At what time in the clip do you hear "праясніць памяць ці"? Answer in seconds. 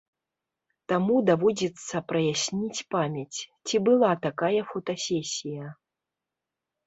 2.11-3.75